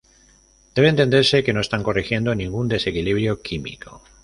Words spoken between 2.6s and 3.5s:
desequilibrio